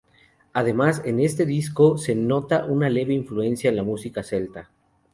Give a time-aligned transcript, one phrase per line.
[0.53, 4.71] Además, en este disco se nota una leve influencia en la música celta.